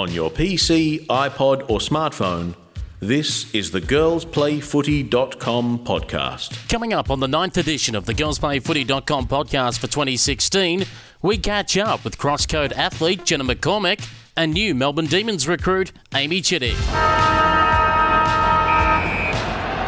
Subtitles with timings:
[0.00, 2.54] On your PC, iPod, or smartphone,
[3.00, 6.68] this is the girlsplayfooty.com podcast.
[6.70, 10.86] Coming up on the ninth edition of the girlsplayfooty.com podcast for 2016,
[11.20, 16.78] we catch up with crosscode athlete Jenna McCormick and new Melbourne Demons recruit Amy Chittick.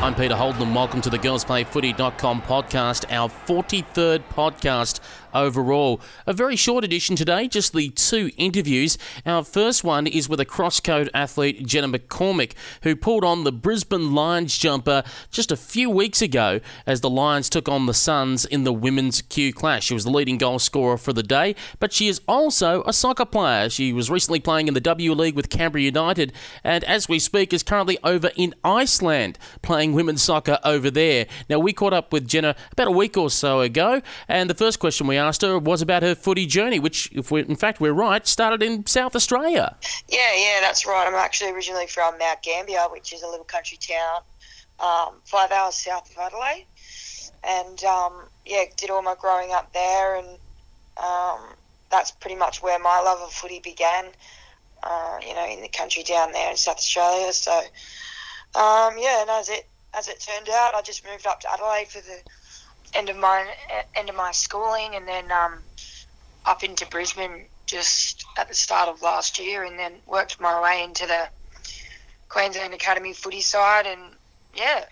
[0.02, 4.98] I'm Peter Holden and welcome to the girlsplayfooty.com podcast, our 43rd podcast
[5.34, 6.00] overall.
[6.26, 8.98] A very short edition today, just the two interviews.
[9.26, 12.52] Our first one is with a crosscode athlete, Jenna McCormick,
[12.82, 17.48] who pulled on the Brisbane Lions jumper just a few weeks ago as the Lions
[17.48, 19.84] took on the Suns in the women's Q Clash.
[19.84, 23.24] She was the leading goal scorer for the day, but she is also a soccer
[23.24, 23.70] player.
[23.70, 26.32] She was recently playing in the W League with Canberra United,
[26.64, 31.26] and as we speak, is currently over in Iceland playing women's soccer over there.
[31.48, 34.78] Now, we caught up with Jenna about a week or so ago, and the first
[34.78, 37.92] question we asked her was about her footy journey, which, if we in fact we're
[37.92, 39.76] right, started in South Australia.
[40.08, 41.06] Yeah, yeah, that's right.
[41.06, 44.22] I'm actually originally from Mount Gambier, which is a little country town,
[44.80, 46.66] um, five hours south of Adelaide,
[47.44, 48.12] and um,
[48.44, 50.28] yeah, did all my growing up there, and
[51.02, 51.40] um,
[51.90, 54.06] that's pretty much where my love of footy began.
[54.84, 57.32] Uh, you know, in the country down there in South Australia.
[57.32, 61.52] So, um, yeah, and as it as it turned out, I just moved up to
[61.52, 62.18] Adelaide for the
[62.94, 63.46] end of my
[63.94, 65.58] end of my schooling, and then um,
[66.46, 70.82] up into Brisbane just at the start of last year, and then worked my way
[70.82, 71.28] into the
[72.28, 74.00] Queensland Academy footy side, and
[74.54, 74.84] yeah.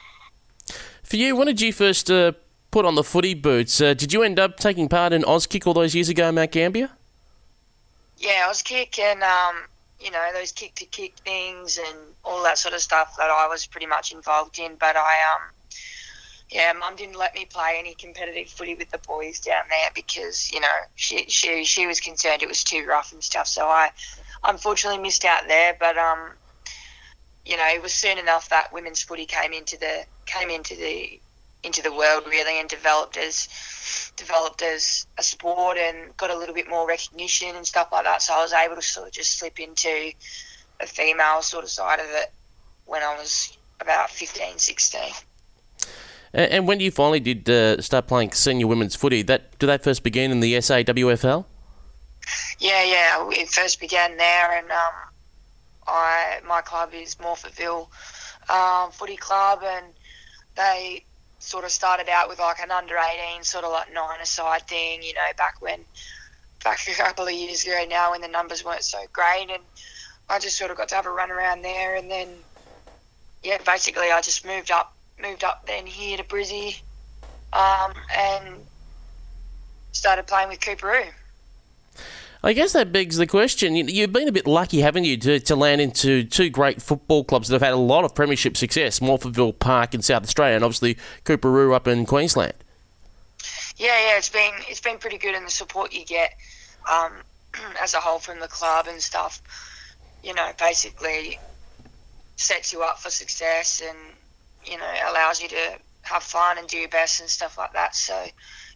[1.02, 2.32] For you, when did you first uh,
[2.70, 3.80] put on the footy boots?
[3.80, 6.90] Uh, did you end up taking part in Auskick all those years ago, Mount Gambier?
[8.18, 9.56] Yeah, Auskick and um,
[10.00, 13.48] you know those kick to kick things and all that sort of stuff that I
[13.48, 14.76] was pretty much involved in.
[14.78, 15.50] But I um,
[16.50, 20.50] yeah, mum didn't let me play any competitive footy with the boys down there because
[20.52, 23.46] you know she she she was concerned it was too rough and stuff.
[23.46, 23.90] So I
[24.44, 25.76] unfortunately missed out there.
[25.78, 26.30] But um,
[27.46, 31.20] you know, it was soon enough that women's footy came into the came into the
[31.62, 36.54] into the world really and developed as developed as a sport and got a little
[36.54, 38.22] bit more recognition and stuff like that.
[38.22, 40.12] So I was able to sort of just slip into
[40.80, 42.32] a female sort of side of it
[42.86, 45.00] when I was about 15, 16.
[46.32, 50.04] And when you finally did uh, start playing senior women's footy, that did that first
[50.04, 51.44] begin in the SAWFL?
[52.60, 54.94] Yeah, yeah, it first began there, and um,
[55.88, 57.88] I my club is Morphettville
[58.48, 59.86] um, Footy Club, and
[60.54, 61.04] they
[61.40, 65.02] sort of started out with like an under 18 sort of like nine aside thing,
[65.02, 65.80] you know, back when
[66.62, 69.62] back a couple of years ago now when the numbers weren't so great, and
[70.28, 72.28] I just sort of got to have a run around there, and then
[73.42, 76.80] yeah, basically I just moved up moved up then here to Brizzy
[77.52, 78.56] um, and
[79.92, 81.10] started playing with Coorparoo.
[82.42, 83.76] I guess that begs the question.
[83.76, 87.48] You've been a bit lucky, haven't you, to, to land into two great football clubs
[87.48, 90.96] that have had a lot of premiership success Morphettville Park in South Australia and obviously
[91.24, 92.54] Coorparoo up in Queensland.
[93.76, 96.34] Yeah, yeah, it's been it's been pretty good, and the support you get
[96.90, 97.12] um,
[97.82, 99.42] as a whole from the club and stuff,
[100.22, 101.38] you know, basically
[102.36, 103.98] sets you up for success and
[104.64, 107.94] you know, allows you to have fun and do your best and stuff like that.
[107.94, 108.26] So,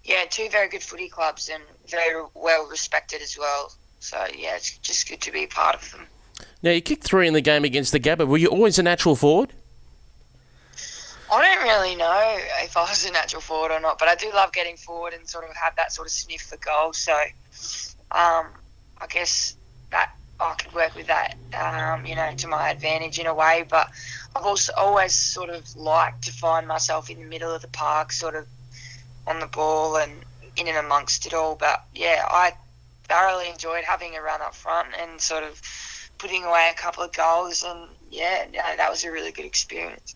[0.05, 3.72] yeah, two very good footy clubs and very well respected as well.
[4.00, 6.06] So, yeah, it's just good to be part of them.
[6.62, 8.27] Now, you kicked three in the game against the Gabba.
[8.27, 9.50] Were you always a natural forward?
[11.33, 14.31] I don't really know if I was a natural forward or not, but I do
[14.33, 16.93] love getting forward and sort of have that sort of sniff for goal.
[16.93, 17.12] So,
[18.12, 18.47] um,
[19.00, 19.56] I guess
[19.91, 23.65] that I could work with that, um, you know, to my advantage in a way.
[23.69, 23.89] But
[24.37, 28.12] I've also always sort of liked to find myself in the middle of the park,
[28.12, 28.47] sort of
[29.27, 30.12] on the ball and
[30.56, 31.55] in and amongst it all.
[31.55, 32.53] But yeah, I
[33.09, 35.61] thoroughly enjoyed having a run up front and sort of
[36.19, 37.65] putting away a couple of goals.
[37.67, 38.47] And yeah,
[38.77, 40.15] that was a really good experience.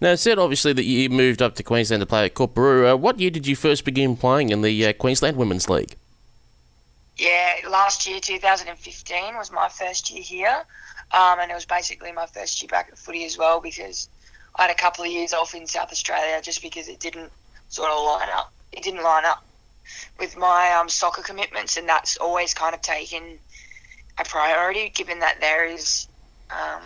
[0.00, 2.92] Now, it said obviously that you moved up to Queensland to play at Coorparoo.
[2.92, 5.96] Uh, what year did you first begin playing in the uh, Queensland Women's League?
[7.16, 10.64] Yeah, last year, 2015, was my first year here.
[11.12, 14.08] Um, and it was basically my first year back at footy as well because
[14.54, 17.30] I had a couple of years off in South Australia just because it didn't
[17.68, 18.52] sort of line up.
[18.72, 19.44] It didn't line up
[20.18, 23.38] with my um, soccer commitments, and that's always kind of taken
[24.18, 26.08] a priority given that there is
[26.50, 26.82] um,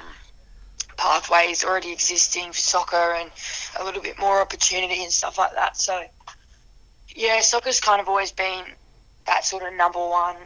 [0.97, 3.31] pathways already existing for soccer and
[3.79, 5.77] a little bit more opportunity and stuff like that.
[5.77, 6.05] So,
[7.15, 8.65] yeah, soccer's kind of always been
[9.27, 10.37] that sort of number one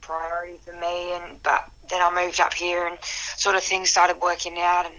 [0.00, 1.12] priority for me.
[1.12, 2.98] And but then I moved up here and
[3.36, 4.94] sort of things started working out, and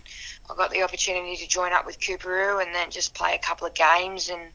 [0.49, 3.67] I got the opportunity to join up with Coorparoo and then just play a couple
[3.67, 4.51] of games and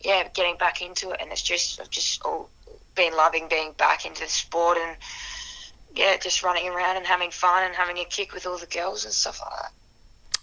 [0.00, 1.20] yeah, getting back into it.
[1.20, 2.50] And it's just I've just all
[2.94, 4.96] been loving being back into the sport and
[5.94, 9.04] yeah, just running around and having fun and having a kick with all the girls
[9.04, 9.72] and stuff like that.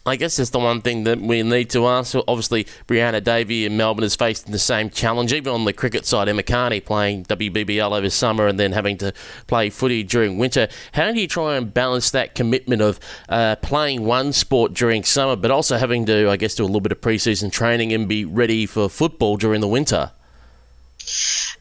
[0.07, 2.15] I guess that's the one thing that we need to ask.
[2.15, 6.29] Obviously, Brianna Davey in Melbourne is facing the same challenge, even on the cricket side.
[6.29, 9.13] Emma Kearney playing WBBL over summer and then having to
[9.47, 10.69] play footy during winter.
[10.93, 15.35] How do you try and balance that commitment of uh, playing one sport during summer,
[15.35, 18.23] but also having to, I guess, do a little bit of pre-season training and be
[18.23, 20.11] ready for football during the winter?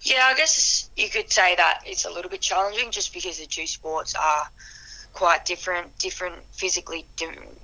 [0.02, 3.46] Yeah, I guess you could say that it's a little bit challenging just because the
[3.46, 4.48] two sports are
[5.16, 7.06] quite different, different physically,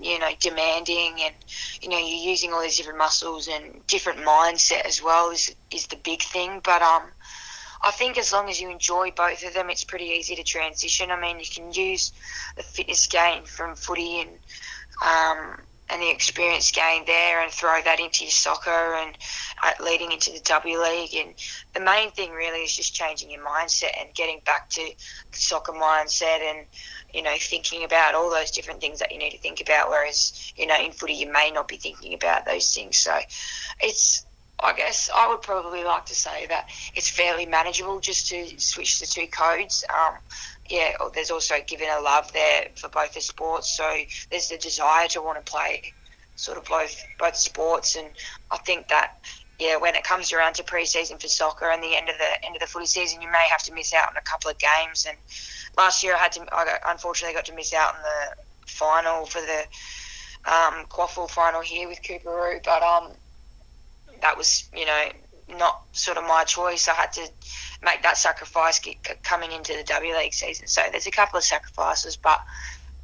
[0.00, 1.34] you know, demanding, and
[1.82, 5.86] you know, you're using all these different muscles and different mindset as well is is
[5.88, 6.60] the big thing.
[6.64, 7.02] But um,
[7.84, 11.10] I think as long as you enjoy both of them, it's pretty easy to transition.
[11.10, 12.12] I mean, you can use
[12.56, 14.30] the fitness gain from footy and
[15.04, 19.16] um, and the experience gained there and throw that into your soccer and
[19.62, 21.14] uh, leading into the W League.
[21.14, 21.34] And
[21.74, 25.72] the main thing really is just changing your mindset and getting back to the soccer
[25.72, 26.66] mindset and,
[27.12, 29.90] you know, thinking about all those different things that you need to think about.
[29.90, 32.96] Whereas, you know, in footy, you may not be thinking about those things.
[32.96, 33.18] So
[33.80, 34.24] it's,
[34.62, 39.00] I guess I would probably like to say that it's fairly manageable just to switch
[39.00, 39.84] the two codes.
[39.90, 40.14] Um,
[40.70, 43.76] yeah, there's also given a love there for both the sports.
[43.76, 43.90] So
[44.30, 45.92] there's the desire to want to play
[46.36, 48.08] sort of both both sports, and
[48.50, 49.18] I think that
[49.58, 52.56] yeah, when it comes around to pre-season for soccer and the end of the end
[52.56, 55.06] of the footy season, you may have to miss out on a couple of games.
[55.08, 55.16] And
[55.76, 59.26] last year, I had to, I got, unfortunately got to miss out on the final
[59.26, 59.60] for the
[60.50, 63.12] um, QAFL final here with Coorparoo, but um,
[64.22, 65.08] that was you know
[65.58, 66.88] not sort of my choice.
[66.88, 67.28] I had to
[67.82, 68.80] make that sacrifice
[69.22, 70.66] coming into the W League season.
[70.66, 72.40] So there's a couple of sacrifices, but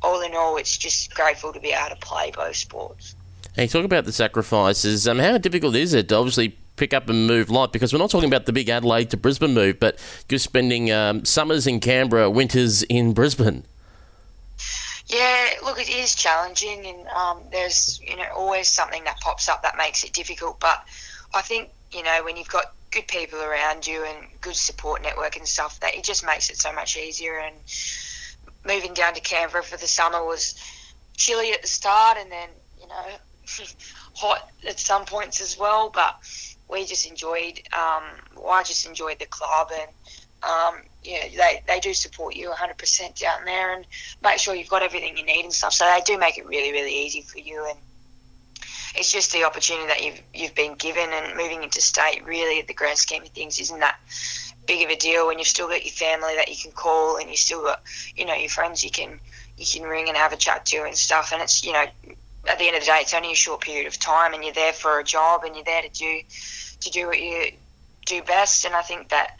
[0.03, 3.15] all in all, it's just grateful to be able to play both sports.
[3.55, 5.09] Hey, talk about the sacrifices.
[5.09, 7.73] Um, how difficult is it to obviously pick up and move light?
[7.73, 9.99] Because we're not talking about the big Adelaide to Brisbane move, but
[10.29, 13.65] just spending um, summers in Canberra, winters in Brisbane.
[15.09, 19.63] Yeah, look, it is challenging, and um, there's you know always something that pops up
[19.63, 20.61] that makes it difficult.
[20.61, 20.85] But
[21.35, 25.37] I think you know when you've got good people around you and good support network
[25.37, 27.55] and stuff that it just makes it so much easier and
[28.67, 30.55] moving down to Canberra for the summer was
[31.17, 32.49] chilly at the start and then
[32.81, 33.05] you know
[34.15, 36.17] hot at some points as well but
[36.71, 38.05] we just enjoyed um,
[38.37, 39.91] well, I just enjoyed the club and
[40.43, 43.87] um, yeah, they, they do support you 100% down there and
[44.23, 45.73] make sure you've got everything you need and stuff.
[45.73, 47.67] So they do make it really, really easy for you.
[47.69, 47.79] And
[48.99, 52.75] it's just the opportunity that you've you've been given, and moving into state really, the
[52.75, 53.99] grand scheme of things, isn't that
[54.67, 57.31] big of a deal when you've still got your family that you can call, and
[57.31, 57.83] you still got
[58.17, 59.21] you know your friends you can
[59.57, 61.33] you can ring and have a chat to and stuff.
[61.33, 61.85] And it's you know
[62.49, 64.55] at the end of the day, it's only a short period of time, and you're
[64.55, 66.21] there for a job, and you're there to do
[66.81, 67.53] to do what you
[68.07, 68.65] do best.
[68.65, 69.39] And I think that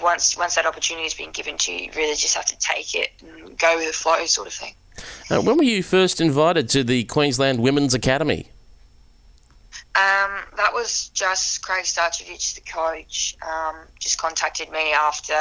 [0.00, 2.94] once once that opportunity has been given to you, you really just have to take
[2.94, 4.74] it and go with the flow, sort of thing.
[5.30, 8.48] Uh, when were you first invited to the Queensland Women's Academy?
[9.96, 15.34] Um, that was just Craig Starcevich, the coach, um, just contacted me after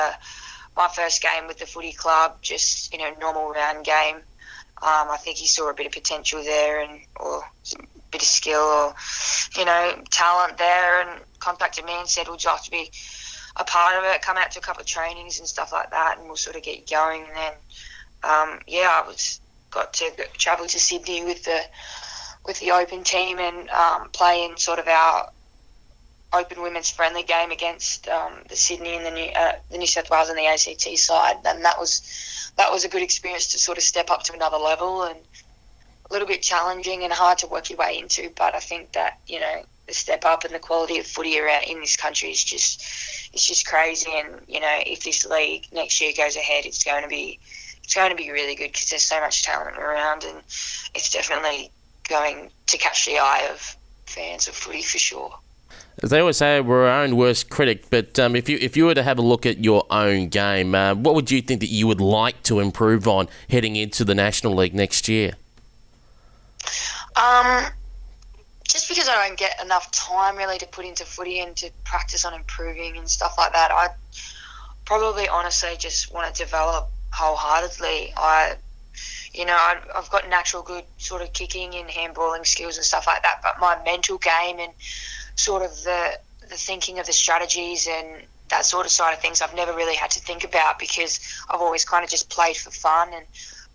[0.78, 4.16] my first game with the footy club, just, you know, normal round game.
[4.16, 8.28] Um, I think he saw a bit of potential there and or a bit of
[8.28, 8.96] skill or,
[9.58, 12.92] you know, talent there and contacted me and said, would you like to be
[13.58, 16.18] a part of it, come out to a couple of trainings and stuff like that
[16.18, 17.24] and we'll sort of get you going.
[17.24, 17.54] And then,
[18.24, 19.40] um, yeah, I was
[19.76, 21.62] got to travel to Sydney with the
[22.46, 25.30] with the Open team and um, play in sort of our
[26.34, 30.10] Open women's friendly game against um, the Sydney and the New, uh, the New South
[30.10, 33.78] Wales and the ACT side, and that was that was a good experience to sort
[33.78, 35.18] of step up to another level and
[36.10, 38.30] a little bit challenging and hard to work your way into.
[38.36, 41.64] But I think that you know the step up and the quality of footy around
[41.64, 42.82] in this country is just
[43.34, 44.12] it's just crazy.
[44.14, 47.40] And you know if this league next year goes ahead, it's going to be
[47.86, 50.40] it's going to be really good because there's so much talent around, and
[50.96, 51.70] it's definitely
[52.10, 53.78] going to catch the eye of
[54.08, 55.38] fans of footy for sure.
[56.02, 57.90] As they always say, we're our own worst critic.
[57.92, 60.74] But um, if you if you were to have a look at your own game,
[60.74, 64.16] uh, what would you think that you would like to improve on heading into the
[64.16, 65.34] National League next year?
[67.16, 67.66] Um,
[68.68, 72.26] just because I don't get enough time really to put into footy and to practice
[72.26, 73.90] on improving and stuff like that, I
[74.86, 78.14] probably honestly just want to develop wholeheartedly.
[78.16, 78.56] I,
[79.34, 83.08] you know, I, I've got natural good sort of kicking and handballing skills and stuff
[83.08, 84.72] like that, but my mental game and
[85.36, 86.20] sort of the
[86.50, 89.96] the thinking of the strategies and that sort of side of things I've never really
[89.96, 91.20] had to think about because
[91.50, 93.26] I've always kind of just played for fun and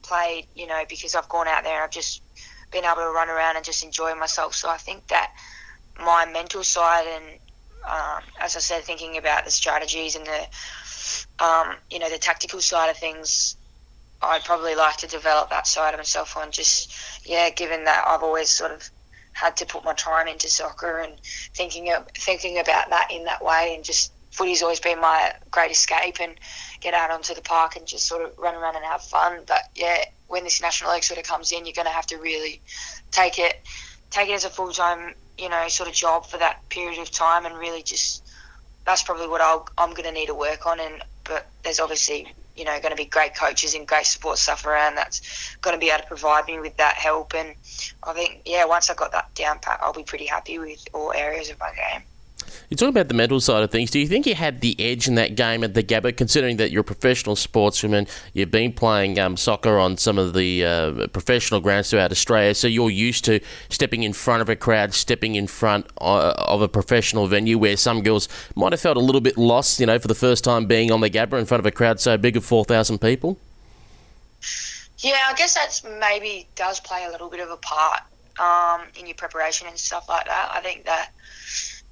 [0.02, 2.22] played, you know, because I've gone out there and I've just
[2.70, 4.54] been able to run around and just enjoy myself.
[4.54, 5.32] So I think that
[5.98, 7.24] my mental side and,
[7.88, 10.46] um, as I said, thinking about the strategies and the
[11.38, 13.56] um, you know, the tactical side of things,
[14.22, 16.50] I'd probably like to develop that side of myself on.
[16.50, 16.92] Just
[17.26, 18.88] yeah, given that I've always sort of
[19.32, 21.14] had to put my time into soccer and
[21.54, 25.70] thinking of, thinking about that in that way, and just footy's always been my great
[25.70, 26.34] escape and
[26.80, 29.40] get out onto the park and just sort of run around and have fun.
[29.46, 32.16] But yeah, when this national league sort of comes in, you're going to have to
[32.16, 32.60] really
[33.10, 33.60] take it
[34.10, 37.10] take it as a full time you know sort of job for that period of
[37.10, 38.26] time and really just
[38.90, 40.80] that's probably what i am going to need to work on.
[40.80, 44.66] And but there's obviously you know going to be great coaches and great support stuff
[44.66, 47.34] around that's going to be able to provide me with that help.
[47.34, 47.54] And
[48.02, 51.12] I think yeah, once I got that down pat, I'll be pretty happy with all
[51.12, 52.02] areas of my game.
[52.70, 53.90] You talk about the mental side of things.
[53.90, 56.70] Do you think you had the edge in that game at the Gabba, considering that
[56.70, 58.08] you're a professional sportswoman?
[58.32, 62.68] You've been playing um, soccer on some of the uh, professional grounds throughout Australia, so
[62.68, 66.68] you're used to stepping in front of a crowd, stepping in front uh, of a
[66.68, 70.06] professional venue where some girls might have felt a little bit lost, you know, for
[70.06, 72.44] the first time being on the Gabba in front of a crowd so big of
[72.44, 73.36] 4,000 people?
[74.98, 78.02] Yeah, I guess that's maybe does play a little bit of a part
[78.38, 80.52] um, in your preparation and stuff like that.
[80.54, 81.10] I think that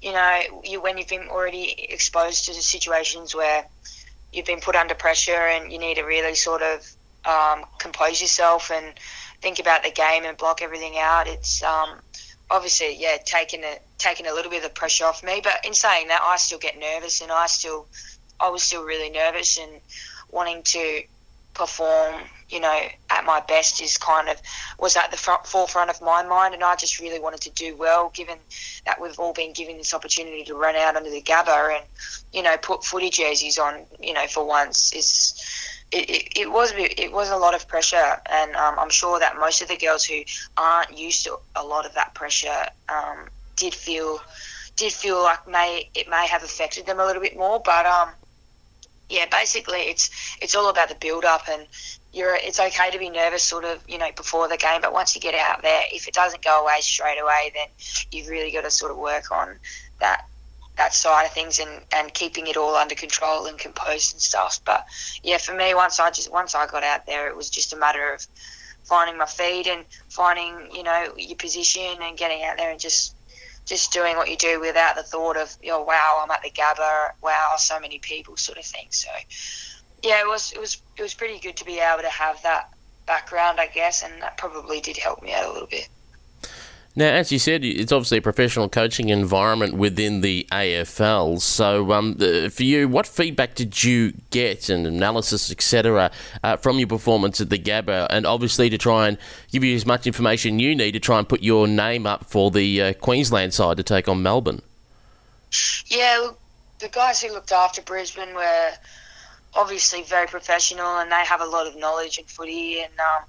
[0.01, 3.65] you know, you, when you've been already exposed to situations where
[4.31, 6.89] you've been put under pressure and you need to really sort of
[7.25, 8.93] um, compose yourself and
[9.41, 11.27] think about the game and block everything out.
[11.27, 11.99] It's um,
[12.49, 15.41] obviously, yeah, taking a taking a little bit of the pressure off me.
[15.43, 17.87] But in saying that, I still get nervous, and I still,
[18.39, 19.71] I was still really nervous and
[20.31, 21.03] wanting to
[21.53, 22.15] perform,
[22.49, 22.79] you know,
[23.09, 24.41] at my best is kind of
[24.79, 27.75] was at the front, forefront of my mind, and I just really wanted to do
[27.75, 28.37] well, given
[28.85, 31.85] that we've all been given this opportunity to run out under the Gabba and,
[32.33, 35.41] you know, put footy jerseys on, you know, for once is.
[35.91, 39.39] It, it, it, was it was a lot of pressure, and um, I'm sure that
[39.39, 40.21] most of the girls who
[40.55, 43.25] aren't used to a lot of that pressure um,
[43.55, 44.19] did feel
[44.75, 47.59] did feel like may it may have affected them a little bit more.
[47.59, 48.09] But um,
[49.09, 50.09] yeah, basically it's
[50.41, 51.67] it's all about the build up and
[52.11, 55.15] you're it's okay to be nervous sort of, you know, before the game, but once
[55.15, 57.67] you get out there, if it doesn't go away straight away, then
[58.11, 59.59] you've really got to sort of work on
[59.99, 60.25] that
[60.77, 64.61] that side of things and, and keeping it all under control and composed and stuff.
[64.65, 64.85] But
[65.23, 67.77] yeah, for me once I just once I got out there it was just a
[67.77, 68.25] matter of
[68.85, 73.15] finding my feet and finding, you know, your position and getting out there and just
[73.65, 77.11] just doing what you do without the thought of, oh, wow, I'm at the Gabba,
[77.21, 78.87] wow, so many people, sort of thing.
[78.89, 79.09] So,
[80.03, 82.73] yeah, it was it was it was pretty good to be able to have that
[83.05, 85.89] background, I guess, and that probably did help me out a little bit.
[86.95, 91.39] Now, as you said, it's obviously a professional coaching environment within the AFL.
[91.39, 92.15] So, um,
[92.49, 96.11] for you, what feedback did you get and analysis, etc.,
[96.43, 98.07] uh, from your performance at the Gabba?
[98.09, 99.17] And obviously, to try and
[99.51, 102.51] give you as much information you need to try and put your name up for
[102.51, 104.61] the uh, Queensland side to take on Melbourne.
[105.85, 106.31] Yeah,
[106.79, 108.71] the guys who looked after Brisbane were
[109.53, 112.93] obviously very professional and they have a lot of knowledge in footy and.
[112.99, 113.25] Um,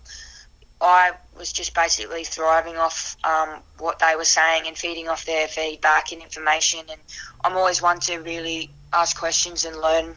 [0.83, 5.47] I was just basically thriving off um, what they were saying and feeding off their
[5.47, 6.81] feedback and information.
[6.91, 6.99] And
[7.45, 10.17] I'm always one to really ask questions and learn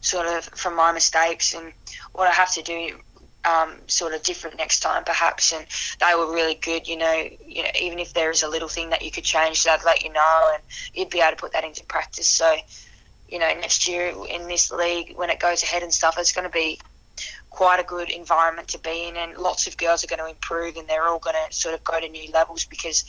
[0.00, 1.72] sort of from my mistakes and
[2.12, 2.98] what I have to do
[3.44, 5.66] um, sort of different next time perhaps and
[6.00, 8.90] they were really good you know you know even if there is a little thing
[8.90, 10.62] that you could change they'd let you know and
[10.94, 12.56] you'd be able to put that into practice so
[13.28, 16.46] you know next year in this league when it goes ahead and stuff it's going
[16.46, 16.78] to be
[17.54, 20.76] quite a good environment to be in, and lots of girls are going to improve,
[20.76, 23.04] and they're all going to sort of go to new levels because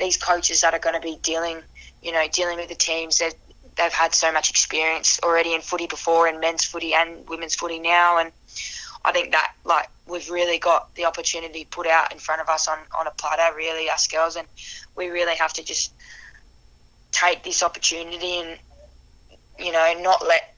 [0.00, 1.58] these coaches that are going to be dealing,
[2.02, 3.34] you know, dealing with the teams that
[3.76, 7.78] they've had so much experience already in footy before, in men's footy and women's footy
[7.78, 8.32] now, and
[9.04, 12.66] I think that like we've really got the opportunity put out in front of us
[12.66, 14.48] on on a platter, really, us girls, and
[14.96, 15.92] we really have to just
[17.12, 18.58] take this opportunity and
[19.58, 20.54] you know not let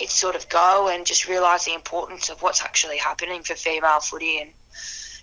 [0.00, 4.00] it sort of go and just realise the importance of what's actually happening for female
[4.00, 4.50] footy and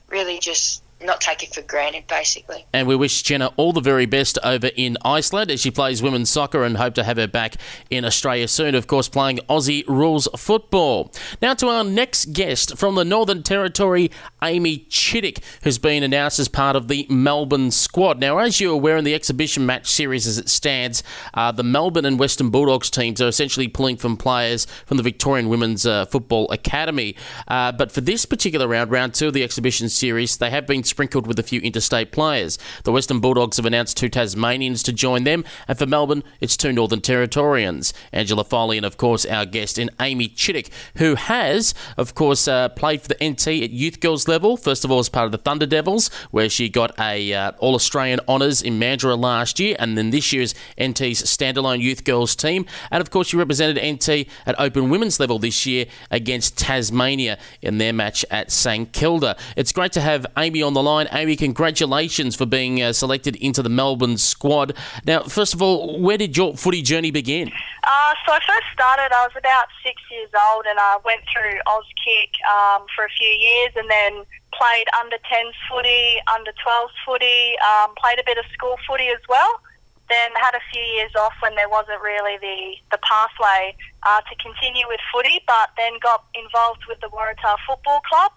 [0.09, 2.65] really just not take it for granted, basically.
[2.73, 6.29] And we wish Jenna all the very best over in Iceland as she plays women's
[6.29, 7.55] soccer and hope to have her back
[7.89, 11.11] in Australia soon, of course, playing Aussie rules football.
[11.41, 14.09] Now to our next guest from the Northern Territory,
[14.41, 18.19] Amy Chittick, who's been announced as part of the Melbourne squad.
[18.19, 22.05] Now, as you're aware, in the exhibition match series as it stands, uh, the Melbourne
[22.05, 26.49] and Western Bulldogs teams are essentially pulling from players from the Victorian Women's uh, Football
[26.51, 27.15] Academy.
[27.47, 30.84] Uh, but for this particular round, round two of the exhibition series, they have been
[30.85, 32.57] sprinkled with a few interstate players.
[32.83, 36.71] The Western Bulldogs have announced two Tasmanians to join them, and for Melbourne, it's two
[36.71, 37.93] Northern Territorians.
[38.11, 42.69] Angela Foley and, of course, our guest in Amy Chittick, who has, of course, uh,
[42.69, 44.57] played for the NT at youth girls level.
[44.57, 47.75] First of all, as part of the Thunder Devils, where she got a uh, All
[47.75, 52.65] Australian honours in Mandurah last year, and then this year's NT's standalone youth girls team.
[52.91, 57.77] And of course, she represented NT at Open Women's level this year against Tasmania in
[57.77, 59.35] their match at St Kilda.
[59.55, 61.07] It's great to have Amy on the line.
[61.11, 64.77] Amy, congratulations for being uh, selected into the Melbourne squad.
[65.05, 67.51] Now, first of all, where did your footy journey begin?
[67.83, 71.59] Uh, so I first started, I was about six years old, and I went through
[71.67, 77.55] Auskick um, for a few years, and then played under 10s footy, under 12s footy,
[77.59, 79.59] um, played a bit of school footy as well.
[80.07, 84.33] Then had a few years off when there wasn't really the, the pathway uh, to
[84.37, 88.31] continue with footy, but then got involved with the Waratah Football Club.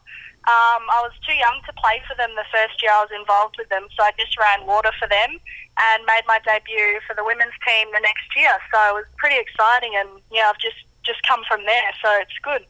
[0.48, 3.56] Um, I was too young to play for them the first year I was involved
[3.58, 5.36] with them, so I just ran water for them
[5.76, 8.56] and made my debut for the women's team the next year.
[8.72, 12.38] So it was pretty exciting, and yeah, I've just just come from there, so it's
[12.42, 12.64] good.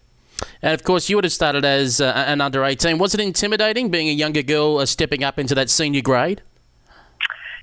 [0.61, 2.99] And of course, you would have started as uh, an under 18.
[2.99, 6.43] Was it intimidating being a younger girl uh, stepping up into that senior grade?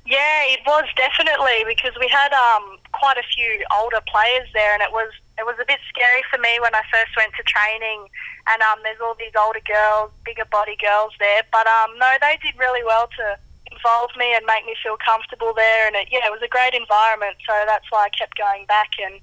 [0.05, 4.81] Yeah, it was definitely because we had um, quite a few older players there, and
[4.81, 8.07] it was it was a bit scary for me when I first went to training.
[8.47, 12.37] And um, there's all these older girls, bigger body girls there, but um, no, they
[12.43, 13.37] did really well to
[13.71, 15.87] involve me and make me feel comfortable there.
[15.87, 18.91] And it, yeah, it was a great environment, so that's why I kept going back
[19.01, 19.19] and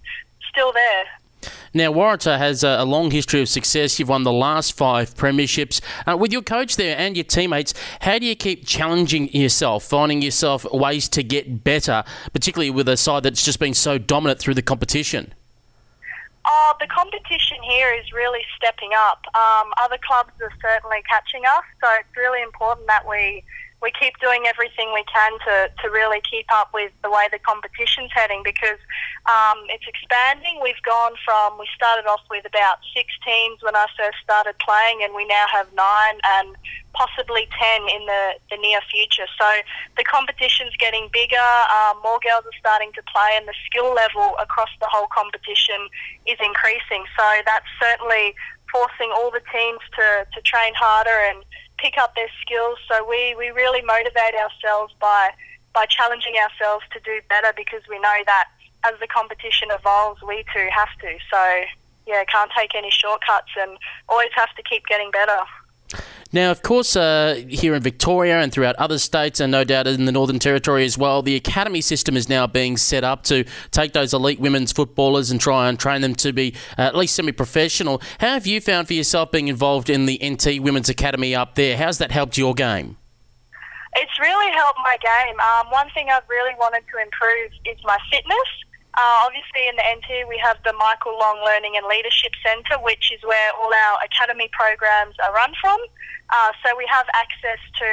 [0.51, 1.05] still there.
[1.75, 3.99] Now, Waratah has a, long history of success.
[3.99, 5.81] You've won the last five premierships.
[6.07, 10.21] Uh, with your coach there and your teammates, how do you keep challenging yourself, finding
[10.21, 14.55] yourself ways to get better, particularly with a side that's just been so dominant through
[14.55, 15.33] the competition?
[16.45, 19.23] Oh, the competition here is really stepping up.
[19.35, 23.45] Um, other clubs are certainly catching us, so it's really important that we
[23.83, 27.39] we keep doing everything we can to, to really keep up with the way the
[27.43, 28.79] competition's heading because
[29.27, 30.63] um, it's expanding.
[30.63, 35.03] We've gone from, we started off with about six teams when I first started playing,
[35.03, 36.55] and we now have nine and
[36.95, 38.23] possibly 10 in the,
[38.55, 39.27] the near future.
[39.35, 39.49] So
[39.99, 44.39] the competition's getting bigger, um, more girls are starting to play, and the skill level
[44.39, 45.91] across the whole competition
[46.31, 47.03] is increasing.
[47.19, 48.39] So that's certainly
[48.71, 51.43] forcing all the teams to, to train harder and
[51.83, 52.79] pick up their skills.
[52.89, 55.31] So we, we really motivate ourselves by
[55.75, 58.49] by challenging ourselves to do better because we know that
[58.85, 61.17] as the competition evolves, we too have to.
[61.33, 61.63] So
[62.07, 65.39] yeah, can't take any shortcuts and always have to keep getting better.
[66.35, 70.07] Now, of course, uh, here in Victoria and throughout other states, and no doubt in
[70.07, 73.93] the Northern Territory as well, the academy system is now being set up to take
[73.93, 77.33] those elite women's footballers and try and train them to be uh, at least semi
[77.33, 78.01] professional.
[78.19, 81.77] How have you found for yourself being involved in the NT Women's Academy up there?
[81.77, 82.97] How's that helped your game?
[83.95, 85.39] It's really helped my game.
[85.39, 88.62] Um, one thing I've really wanted to improve is my fitness.
[88.95, 93.11] Uh, obviously, in the NT, we have the Michael Long Learning and Leadership Centre, which
[93.13, 95.81] is where all our academy programs are run from.
[96.29, 97.89] Uh, so we have access to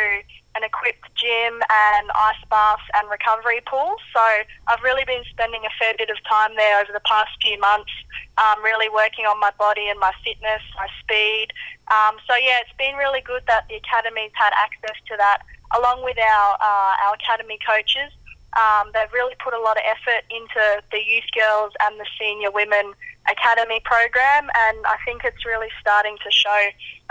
[0.56, 4.00] an equipped gym and ice baths and recovery pools.
[4.12, 4.24] So
[4.68, 7.92] I've really been spending a fair bit of time there over the past few months,
[8.36, 11.56] um, really working on my body and my fitness, my speed.
[11.88, 16.04] Um, so yeah, it's been really good that the academy's had access to that, along
[16.04, 18.12] with our uh, our academy coaches.
[18.58, 22.52] Um, they've really put a lot of effort into the youth girls and the senior
[22.52, 22.94] women
[23.30, 26.62] academy program, and I think it's really starting to show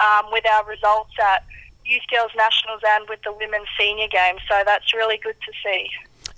[0.03, 1.45] um, with our results at
[1.85, 4.37] Youth Girls Nationals and with the women's senior game.
[4.49, 5.89] So that's really good to see.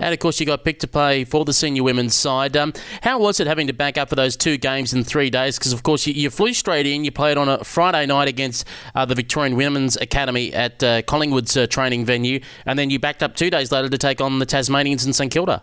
[0.01, 2.57] And of course, you got picked to play for the senior women's side.
[2.57, 5.59] Um, how was it having to back up for those two games in three days?
[5.59, 7.05] Because, of course, you, you, flew straight in.
[7.05, 11.57] You played on a Friday night against uh, the Victorian Women's Academy at uh, Collingwood's
[11.57, 12.41] uh, training venue.
[12.65, 15.31] And then you backed up two days later to take on the Tasmanians in St
[15.31, 15.63] Kilda.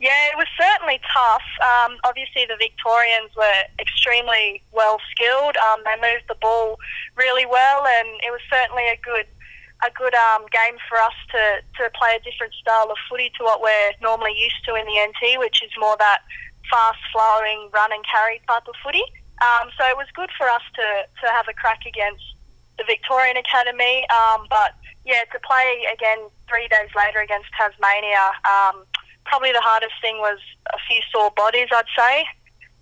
[0.00, 1.42] Yeah, it was certainly tough.
[1.62, 5.56] Um, obviously, the Victorians were extremely well skilled.
[5.56, 6.78] Um, they moved the ball
[7.16, 9.24] really well, and it was certainly a good
[9.86, 11.42] a good um, game for us to,
[11.78, 14.96] to play a different style of footy to what we're normally used to in the
[14.96, 16.22] NT, which is more that
[16.70, 19.04] fast flowing run and carry type of footy.
[19.42, 22.24] Um, so it was good for us to, to have a crack against
[22.78, 24.06] the Victorian Academy.
[24.08, 26.18] Um, but yeah, to play again
[26.48, 28.88] three days later against Tasmania, um,
[29.24, 30.38] probably the hardest thing was
[30.72, 32.24] a few sore bodies, I'd say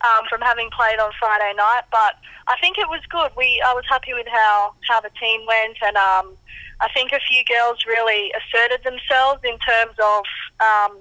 [0.04, 1.82] um, from having played on Friday night.
[1.90, 3.30] But I think it was good.
[3.36, 6.36] We I was happy with how how the team went, and um,
[6.80, 10.24] I think a few girls really asserted themselves in terms of.
[10.60, 10.98] Um,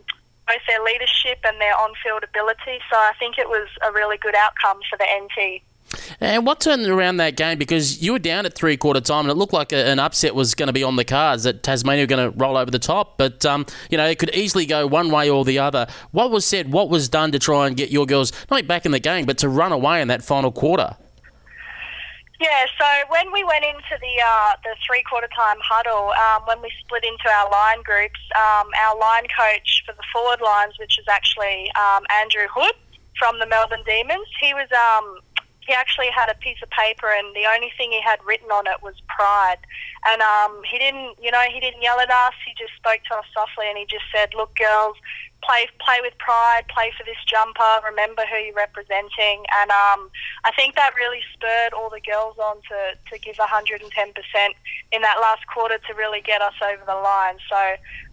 [0.47, 4.33] both their leadership and their on-field ability, so I think it was a really good
[4.35, 5.61] outcome for the NT.
[6.19, 7.57] And what turned around that game?
[7.57, 10.55] Because you were down at three quarter time, and it looked like an upset was
[10.55, 13.17] going to be on the cards that Tasmania were going to roll over the top.
[13.17, 15.87] But um, you know, it could easily go one way or the other.
[16.11, 16.71] What was said?
[16.71, 19.25] What was done to try and get your girls not only back in the game,
[19.25, 20.95] but to run away in that final quarter?
[22.41, 26.59] Yeah, so when we went into the uh, the three quarter time huddle, um, when
[26.61, 30.97] we split into our line groups, um, our line coach for the forward lines, which
[30.97, 32.73] is actually um, Andrew Hood
[33.21, 35.19] from the Melbourne Demons, he was um,
[35.71, 38.67] he actually had a piece of paper and the only thing he had written on
[38.67, 39.63] it was pride.
[40.03, 42.35] And um, he didn't, you know, he didn't yell at us.
[42.45, 44.97] He just spoke to us softly and he just said, "Look, girls,
[45.39, 46.67] play play with pride.
[46.67, 47.87] Play for this jumper.
[47.87, 50.11] Remember who you're representing." And um,
[50.43, 53.79] I think that really spurred all the girls on to to give 110%
[54.91, 57.39] in that last quarter to really get us over the line.
[57.47, 57.55] So,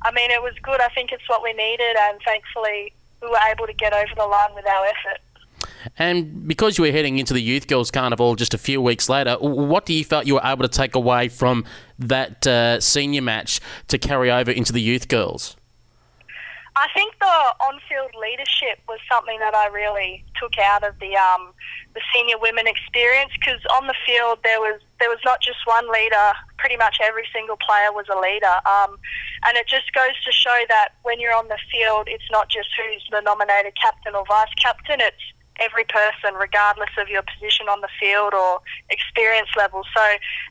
[0.06, 0.78] I mean, it was good.
[0.80, 4.26] I think it's what we needed, and thankfully we were able to get over the
[4.26, 5.18] line with our effort.
[5.98, 9.36] And because you were heading into the Youth Girls Carnival just a few weeks later,
[9.36, 11.64] what do you felt you were able to take away from
[11.98, 15.56] that uh, senior match to carry over into the Youth Girls?
[16.78, 21.52] I think the on-field leadership was something that I really took out of the um,
[21.94, 25.90] the senior women experience because on the field there was there was not just one
[25.90, 26.32] leader.
[26.56, 28.98] Pretty much every single player was a leader, um,
[29.46, 32.68] and it just goes to show that when you're on the field, it's not just
[32.78, 35.00] who's the nominated captain or vice captain.
[35.00, 35.22] It's
[35.58, 39.82] every person, regardless of your position on the field or experience level.
[39.96, 40.02] So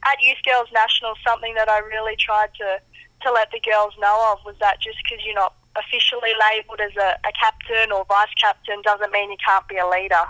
[0.05, 2.79] at Youth Girls Nationals, something that I really tried to,
[3.23, 6.95] to let the girls know of was that just because you're not officially labelled as
[6.97, 10.25] a, a captain or vice captain doesn't mean you can't be a leader.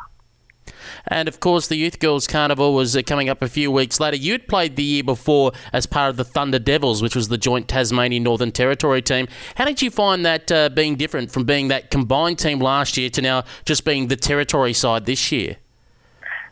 [1.07, 4.17] And of course, the Youth Girls Carnival was uh, coming up a few weeks later.
[4.17, 7.67] You'd played the year before as part of the Thunder Devils, which was the joint
[7.67, 9.27] Tasmanian Northern Territory team.
[9.55, 13.09] How did you find that uh, being different from being that combined team last year
[13.11, 15.57] to now just being the territory side this year?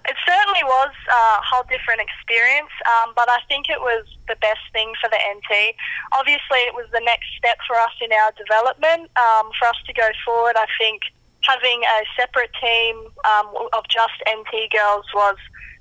[0.07, 4.61] It certainly was a whole different experience, um, but I think it was the best
[4.71, 5.73] thing for the NT.
[6.13, 9.09] Obviously, it was the next step for us in our development.
[9.17, 11.01] Um, for us to go forward, I think
[11.47, 15.37] having a separate team um, of just NT girls was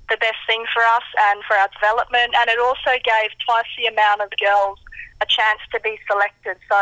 [0.09, 2.35] the best thing for us and for our development.
[2.37, 4.77] And it also gave twice the amount of girls
[5.21, 6.57] a chance to be selected.
[6.69, 6.79] So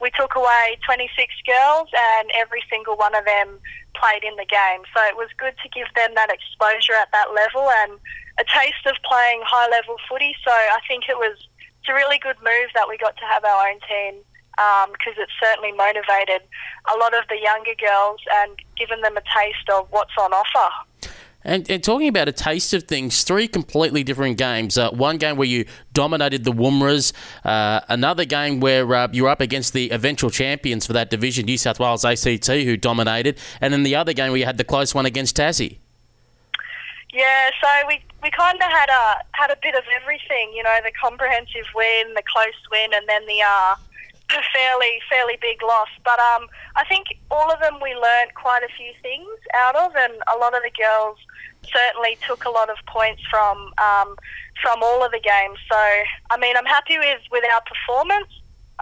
[0.00, 1.08] we took away 26
[1.46, 3.60] girls, and every single one of them
[3.94, 4.82] played in the game.
[4.92, 7.96] So it was good to give them that exposure at that level and
[8.38, 10.34] a taste of playing high level footy.
[10.44, 11.38] So I think it was
[11.80, 14.25] it's a really good move that we got to have our own team
[14.56, 16.42] because um, it certainly motivated
[16.92, 20.74] a lot of the younger girls and given them a taste of what's on offer.
[21.44, 24.76] And, and, talking about a taste of things, three completely different games.
[24.76, 27.12] Uh, one game where you dominated the Woomras,
[27.44, 31.46] uh, another game where uh, you were up against the eventual champions for that division,
[31.46, 34.64] New South Wales ACT, who dominated, and then the other game where you had the
[34.64, 35.78] close one against Tassie.
[37.12, 40.76] Yeah, so we, we kind of had a had a bit of everything, you know,
[40.84, 43.76] the comprehensive win, the close win, and then the uh,
[44.30, 45.88] a fairly fairly big loss.
[46.04, 49.94] But um, I think all of them we learned quite a few things out of,
[49.96, 51.18] and a lot of the girls
[51.64, 54.16] certainly took a lot of points from um,
[54.62, 55.58] from all of the games.
[55.70, 55.78] So
[56.30, 58.32] I mean, I'm happy with with our performance.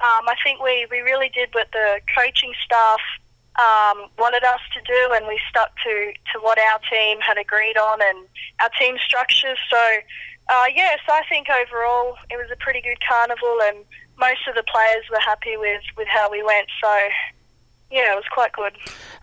[0.03, 2.99] Um, I think we, we really did what the coaching staff
[3.57, 7.79] um, wanted us to do, and we stuck to, to what our team had agreed
[7.79, 8.27] on and
[8.61, 9.59] our team structures.
[9.71, 9.79] So,
[10.51, 13.85] uh, yeah, so I think overall it was a pretty good carnival, and
[14.19, 16.69] most of the players were happy with, with how we went.
[16.83, 17.09] So,
[17.91, 18.73] yeah, it was quite good.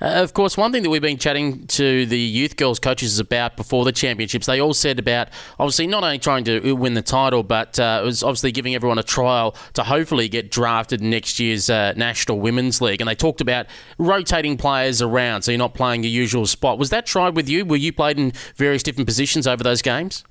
[0.02, 3.58] Uh, of course, one thing that we've been chatting to the youth girls coaches about
[3.58, 5.28] before the championships, they all said about
[5.60, 8.98] obviously not only trying to win the title, but uh, it was obviously giving everyone
[8.98, 13.02] a trial to hopefully get drafted next year's uh, National Women's League.
[13.02, 16.80] And they talked about rotating players around, so you're not playing your usual spot.
[16.80, 17.66] Was that tried with you?
[17.66, 20.24] Were you played in various different positions over those games?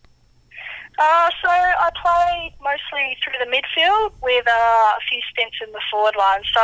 [1.01, 5.81] Uh, so I play mostly through the midfield with uh, a few stints in the
[5.91, 6.45] forward line.
[6.53, 6.61] So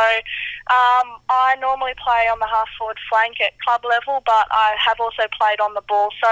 [0.69, 5.01] um, I normally play on the half forward flank at club level, but I have
[5.01, 6.13] also played on the ball.
[6.21, 6.29] So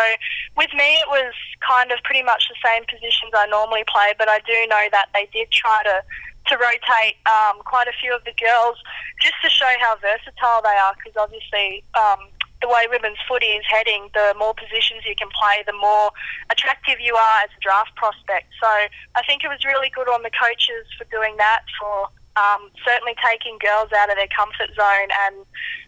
[0.55, 1.33] with me, it was
[1.65, 5.09] kind of pretty much the same positions I normally play, but I do know that
[5.17, 6.05] they did try to
[6.45, 8.77] to rotate um, quite a few of the girls
[9.19, 12.21] just to show how versatile they are because obviously um,
[12.65, 16.09] the way women's footy is heading, the more positions you can play, the more
[16.49, 18.49] attractive you are as a draft prospect.
[18.59, 18.67] So
[19.13, 22.09] I think it was really good on the coaches for doing that, for
[22.41, 25.35] um, certainly taking girls out of their comfort zone and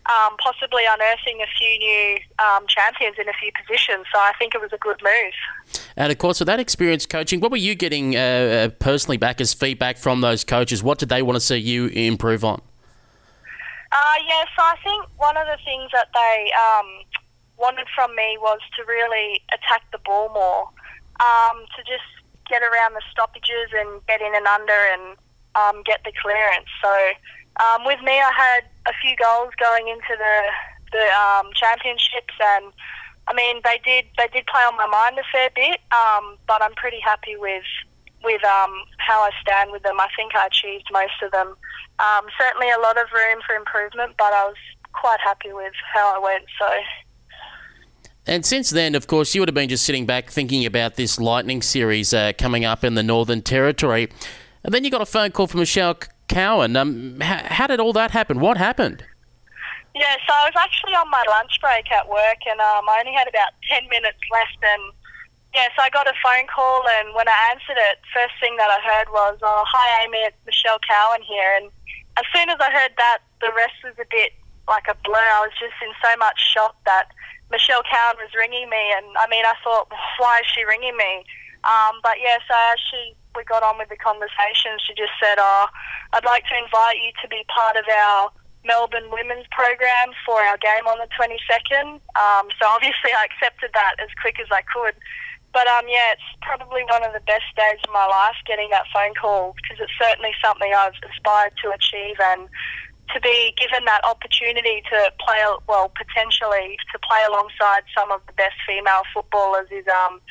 [0.05, 4.05] um, possibly unearthing a few new um, champions in a few positions.
[4.13, 5.81] So I think it was a good move.
[5.97, 9.41] And of course, with that experience coaching, what were you getting uh, uh personally back
[9.41, 10.83] as feedback from those coaches?
[10.83, 12.61] What did they want to see you improve on?
[13.97, 17.01] Uh, yeah, so I think one of the things that they um,
[17.57, 20.69] wanted from me was to really attack the ball more,
[21.17, 22.05] um, to just
[22.45, 25.17] get around the stoppages and get in and under and
[25.57, 26.69] um, get the clearance.
[26.77, 26.93] So
[27.57, 30.37] um, with me, I had a few goals going into the
[30.93, 32.69] the um, championships, and
[33.25, 35.81] I mean they did they did play on my mind a fair bit.
[35.89, 37.65] Um, but I'm pretty happy with
[38.23, 39.99] with um, how I stand with them.
[39.99, 41.55] I think I achieved most of them.
[41.99, 44.55] Um, certainly a lot of room for improvement, but I was
[44.93, 46.45] quite happy with how I went.
[46.59, 46.69] So.
[48.25, 51.19] And since then, of course, you would have been just sitting back thinking about this
[51.19, 54.09] Lightning series uh, coming up in the Northern Territory.
[54.63, 56.75] And then you got a phone call from Michelle Cowan.
[56.75, 58.39] Um, how, how did all that happen?
[58.39, 59.03] What happened?
[59.95, 63.13] Yeah, so I was actually on my lunch break at work, and um, I only
[63.13, 64.59] had about 10 minutes left.
[64.61, 64.93] And
[65.57, 68.69] yeah, so I got a phone call, and when I answered it, first thing that
[68.69, 71.73] I heard was, "Oh, hi, Amy, it's Michelle Cowan here." And
[72.13, 74.37] as soon as I heard that, the rest was a bit
[74.69, 75.17] like a blur.
[75.17, 77.09] I was just in so much shock that
[77.49, 79.89] Michelle Cowan was ringing me, and I mean, I thought,
[80.21, 81.25] why is she ringing me?
[81.65, 85.41] Um, but yeah, so as she we got on with the conversation, she just said,
[85.41, 85.65] "Oh,
[86.13, 88.29] I'd like to invite you to be part of our
[88.63, 93.97] Melbourne women's program for our game on the 22nd." Um, so obviously, I accepted that
[93.97, 94.93] as quick as I could.
[95.57, 98.85] But um, yeah, it's probably one of the best days of my life getting that
[98.93, 102.45] phone call because it's certainly something I've aspired to achieve and
[103.09, 108.37] to be given that opportunity to play, well, potentially to play alongside some of the
[108.37, 110.21] best female footballers is um,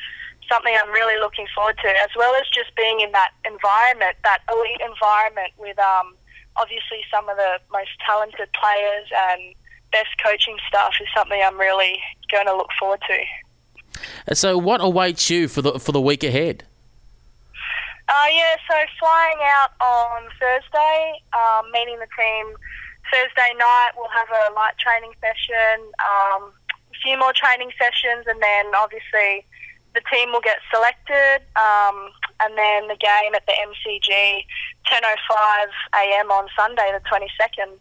[0.47, 4.47] something I'm really looking forward to, as well as just being in that environment, that
[4.47, 6.15] elite environment with um,
[6.55, 9.51] obviously some of the most talented players and
[9.91, 11.99] best coaching staff is something I'm really
[12.31, 13.19] going to look forward to.
[14.33, 16.63] So, what awaits you for the for the week ahead?
[18.09, 22.55] Uh, yeah, so flying out on Thursday, um, meeting the team
[23.11, 23.91] Thursday night.
[23.97, 29.45] We'll have a light training session, um, a few more training sessions, and then obviously
[29.93, 34.45] the team will get selected, um, and then the game at the MCG,
[34.87, 36.31] 10:05 a.m.
[36.31, 37.75] on Sunday, the 22nd.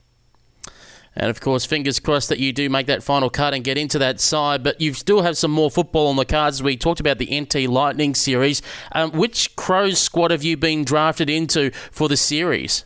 [1.16, 3.98] And of course, fingers crossed that you do make that final cut and get into
[3.98, 4.62] that side.
[4.62, 6.62] But you still have some more football on the cards.
[6.62, 8.60] We talked about the NT Lightning series.
[8.92, 12.84] Um, which Crows squad have you been drafted into for the series?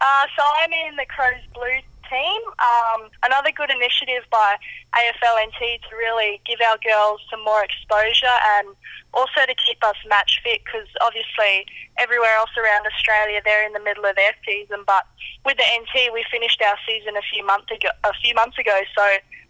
[0.00, 2.40] Uh, so I'm in the Crows Blue team.
[2.60, 4.56] Um, another good initiative by
[4.94, 8.68] AFLNT to really give our girls some more exposure and
[9.14, 11.66] also to keep us match fit because obviously
[11.98, 14.84] everywhere else around Australia they're in the middle of their season.
[14.86, 15.04] But
[15.44, 17.88] with the NT, we finished our season a few months ago.
[18.04, 19.04] A few months ago, so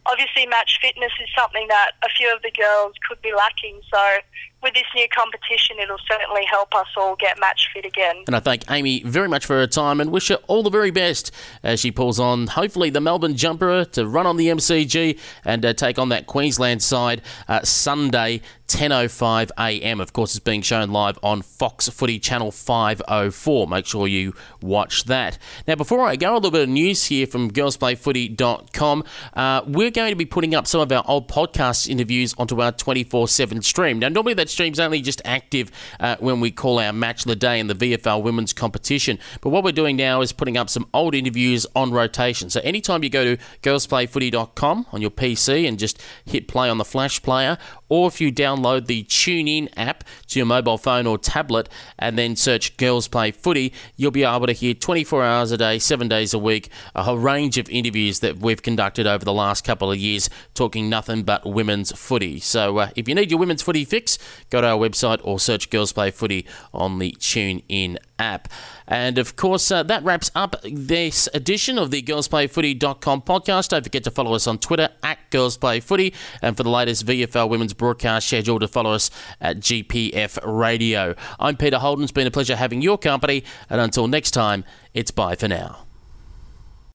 [0.06, 3.80] obviously match fitness is something that a few of the girls could be lacking.
[3.92, 4.18] So
[4.62, 8.24] with this new competition, it'll certainly help us all get match fit again.
[8.26, 10.90] And I thank Amy very much for her time and wish her all the very
[10.90, 15.64] best as she pulls on, hopefully, the Melbourne jumper to run on the MCG and
[15.64, 18.40] uh, take on that Queensland side uh, Sunday.
[18.72, 20.00] 10:05 a.m.
[20.00, 23.66] Of course, it's being shown live on Fox Footy Channel 504.
[23.68, 24.32] Make sure you
[24.62, 25.36] watch that.
[25.68, 29.04] Now, before I go, a little bit of news here from girlsplayfooty.com.
[29.34, 32.72] Uh, we're going to be putting up some of our old podcast interviews onto our
[32.72, 33.98] 24/7 stream.
[33.98, 37.36] Now, normally that stream's only just active uh, when we call our match of the
[37.36, 39.18] day in the VFL women's competition.
[39.42, 42.48] But what we're doing now is putting up some old interviews on rotation.
[42.48, 46.86] So anytime you go to girlsplayfooty.com on your PC and just hit play on the
[46.86, 47.58] flash player,
[47.90, 52.36] or if you download the TuneIn app to your mobile phone or tablet and then
[52.36, 56.34] search Girls Play Footy, you'll be able to hear 24 hours a day, seven days
[56.34, 59.98] a week, a whole range of interviews that we've conducted over the last couple of
[59.98, 62.40] years talking nothing but women's footy.
[62.40, 64.18] So uh, if you need your women's footy fix,
[64.50, 68.48] go to our website or search Girls Play Footy on the TuneIn app.
[68.86, 73.68] And of course, uh, that wraps up this edition of the girlsplayfooty.com podcast.
[73.68, 76.14] Don't forget to follow us on Twitter at girlsplayfooty.
[76.40, 81.14] And for the latest VFL women's broadcast schedule, to follow us at GPF Radio.
[81.38, 82.04] I'm Peter Holden.
[82.04, 83.44] It's been a pleasure having your company.
[83.68, 85.91] And until next time, it's bye for now.